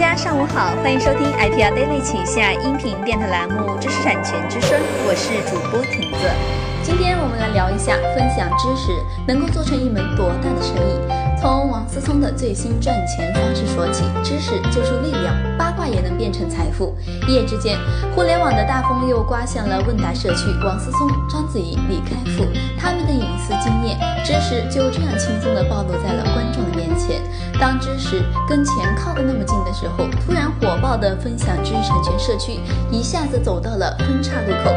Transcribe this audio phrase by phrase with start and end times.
[0.00, 4.70] 大家上午好，欢迎收听 IPR Daily 旗下音频电台栏目《知识产权之声》，
[5.06, 6.69] 我是主播婷子。
[6.82, 8.90] 今天我们来聊一下，分享知识
[9.26, 11.40] 能够做成一门多大的生意。
[11.40, 16.94] 从王思聪的最新赚钱方式说起，知识就是力量，八卦也能变成财富。
[17.28, 17.78] 一夜之间，
[18.14, 22.44] 互联网的大风又刮向了问答社区，王思聪、章子怡、李开复
[22.78, 27.20] 他们的隐私经验、知识就这样轻松地暴露在了观众的面前。
[27.58, 32.58] 当知识跟钱靠得那么近的时候，突然火爆的分享知识产权社区
[32.90, 34.70] 一下子走到了分岔路口。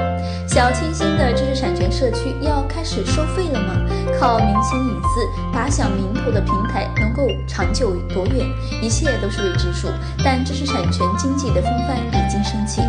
[0.47, 3.75] 小清新的知识产权社区要开始收费了吗？
[4.19, 8.47] 靠明星隐私打响名头的平台能够长久多远？
[8.81, 9.87] 一切都是未知数。
[10.23, 12.81] 但知识产权经济的风帆已经升起。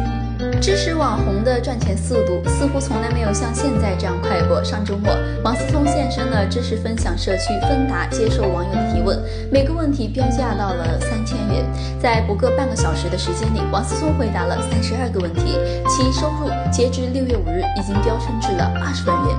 [0.64, 4.64] 知识网红的赚钱速度似乎从来没有像现在这样快过。
[4.64, 5.14] 上周末，
[5.44, 11.62] 王思聪现身了知识分享社区芬达，接受网友的提问，每个问题标价到了三千元。
[12.00, 19.36] 在不过半个小时的时间里，王思聪回答了三十二个问题，其收入截至六月五日已经飙升至了二十万元。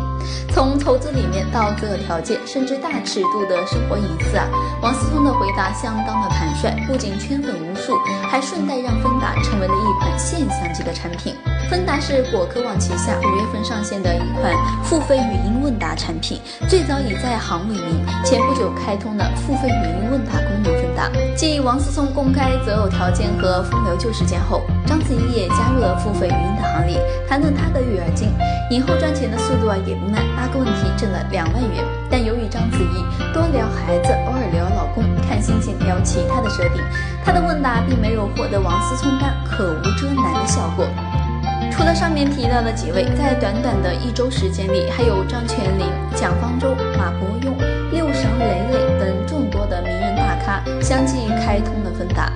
[0.54, 4.46] 从投资理念到择偶条件，甚至大尺度的生活隐私啊，
[4.80, 7.98] 王思聪的回答相当的坦率，不仅圈粉无数，
[8.30, 10.35] 还顺带让芬达成为了一款现象级
[10.86, 11.36] 的产品。
[11.68, 20.72] 芬达是果壳网旗下五月份上线的一款付费语音问答产品，最早以在行为名，前不久开通了付费语音问答功能。
[20.76, 28.30] 芬达继王思聪公开择偶条件和风流旧事件后，章子怡也加入了付费语音的行列，谈论她的育儿经。
[28.70, 31.84] 影后赚钱的速度啊也不慢，八个问题挣了两万元。
[32.10, 34.14] 但由于章子怡多聊孩子，
[35.86, 36.84] 聊其他的设定，
[37.24, 40.86] 他的问答并没有获得王思聪般可无遮拦的效果。
[41.72, 47.54] 除了上面提到的几位，在短短的一周时间里，还有张泉灵、蒋方舟、马伯庸、
[47.92, 52.32] 六神磊磊等众多的名人大咖相继开通了芬达。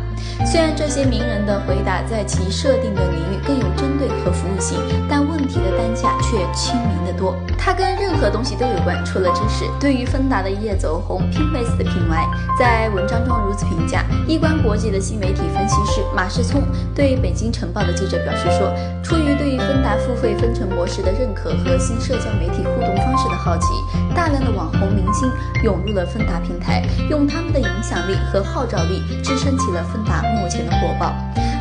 [0.46, 4.78] 虽然这些名人的回答在其设定的领域更有针对和服务性，
[5.10, 7.36] 但问题的单价却亲民得多。
[7.58, 9.66] 它跟任何东西都有关，除了知识。
[9.80, 14.06] 对于芬达的一夜走红 p i n f a c e 的品牌在文章中如此评价。
[14.28, 16.62] 易观国际的新媒体分析师马世聪
[16.94, 23.66] 对北京晨报的记者表示说：“出于对于芬达付费分成模式的认可和新社交媒体互动方式的好奇，
[24.14, 25.28] 大量的网红明星
[25.64, 31.14] 涌入了芬达平台，用他们的影响力和号召力支撑起了芬达。”目前的火爆，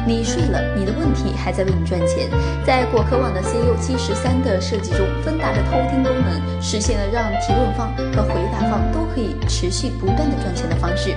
[0.08, 2.30] 你睡了，你的问题还在为你赚钱。
[2.64, 11.14] 在果壳网的 CU 七十三的设计中，芬达的偷听功能实现了让提问方和回答方都可以持续不断的赚钱的方式。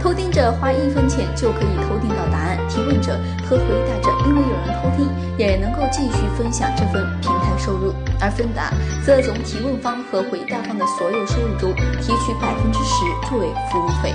[0.00, 3.12] 偷听者花一分钱就可以偷听到答案，提问者
[3.44, 7.92] 和回答者因为有人偷听，也能够继续分享这份平台收入。
[8.22, 8.72] 而芬达
[9.04, 14.14] 则从提问方和回答方的所有收入中提取百分之十作为服务费。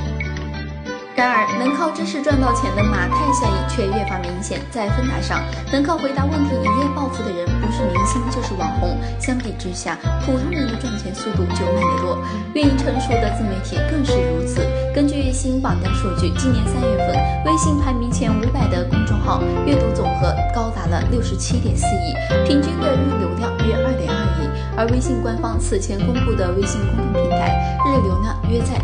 [1.15, 4.59] 然而，能靠知识赚到钱的马太效应却越发明显。
[4.69, 5.39] 在芬达上，
[5.71, 8.99] 能靠回答问题一夜暴富的人，不是明星就是网红。
[9.17, 12.19] 相比之下，普通人的赚钱速度就慢得多。
[12.53, 14.59] 运营成熟的自媒体更是如此。
[14.93, 17.15] 根据新榜单数据，今年三月份，
[17.45, 22.11] 微信排名前五百的公众号阅读总和高达了六十七点四亿，
[22.45, 24.49] 平均的日流量约二点二亿。
[24.75, 28.75] 而微信官方此前公布的微信公众平台日流量约在。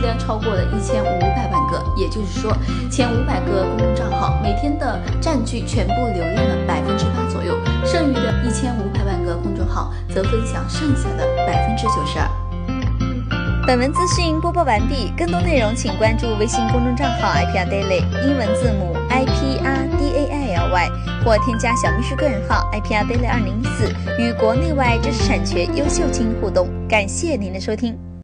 [0.00, 2.52] 量超过了一千五百万个，也就是说，
[2.90, 12.28] 前五百个公众账号每天的占据全部流量的百分之八左右，剩余的一千五百万个公众号则分享剩下的百分之九十二。
[13.66, 20.90] 本文资讯播报完毕，更多内容请关注微信公众账号 IPR Daily 英文字母 IPR D A I L Y
[21.24, 26.68] 或添加小秘书个人号 IPR Daily 二零一四，与国内外知识产权优秀精英互动。
[26.88, 28.09] 感谢您的收听。